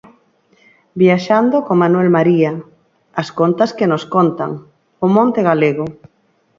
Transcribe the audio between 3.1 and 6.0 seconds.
As contas que nos contan; O monte galego.